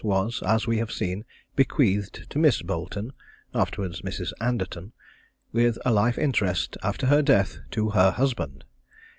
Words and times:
was, 0.03 0.41
as 0.41 0.65
we 0.65 0.79
have 0.79 0.91
seen, 0.91 1.23
bequeathed 1.55 2.27
to 2.27 2.39
Miss 2.39 2.63
Boleton 2.63 3.13
(afterwards 3.53 4.01
Mrs. 4.01 4.33
Anderton), 4.41 4.93
with 5.51 5.77
a 5.85 5.91
life 5.91 6.17
interest, 6.17 6.75
after 6.81 7.05
her 7.05 7.21
death, 7.21 7.59
to 7.69 7.91
her 7.91 8.09
husband. 8.09 8.63